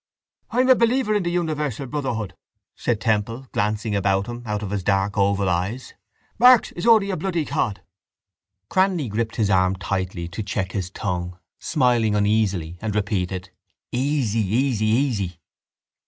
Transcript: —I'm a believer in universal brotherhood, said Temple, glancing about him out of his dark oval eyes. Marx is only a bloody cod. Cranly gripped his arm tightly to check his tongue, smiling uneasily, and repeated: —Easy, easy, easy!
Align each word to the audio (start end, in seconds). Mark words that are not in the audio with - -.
—I'm 0.49 0.67
a 0.67 0.73
believer 0.73 1.13
in 1.13 1.23
universal 1.25 1.85
brotherhood, 1.85 2.35
said 2.75 2.99
Temple, 2.99 3.45
glancing 3.51 3.95
about 3.95 4.25
him 4.25 4.41
out 4.47 4.63
of 4.63 4.71
his 4.71 4.83
dark 4.83 5.15
oval 5.15 5.47
eyes. 5.47 5.93
Marx 6.39 6.71
is 6.71 6.87
only 6.87 7.11
a 7.11 7.15
bloody 7.15 7.45
cod. 7.45 7.83
Cranly 8.67 9.07
gripped 9.09 9.35
his 9.35 9.51
arm 9.51 9.75
tightly 9.75 10.27
to 10.29 10.41
check 10.41 10.71
his 10.71 10.89
tongue, 10.89 11.37
smiling 11.59 12.15
uneasily, 12.15 12.79
and 12.81 12.95
repeated: 12.95 13.51
—Easy, 13.91 14.39
easy, 14.39 14.87
easy! 14.87 15.39